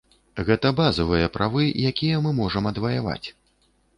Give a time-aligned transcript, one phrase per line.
[0.45, 3.27] Гэта базавыя правы, якія мы можам адваяваць.